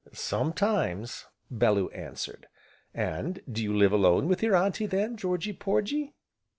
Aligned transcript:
"Sometimes," 0.13 1.27
Bellew 1.51 1.89
answered. 1.89 2.47
"And 2.91 3.39
do 3.47 3.61
you 3.61 3.71
live 3.77 3.91
alone 3.93 4.27
with 4.27 4.41
your 4.41 4.55
Auntie 4.55 4.87
then, 4.87 5.15
Georgy 5.15 5.53
Porgy?" 5.53 6.15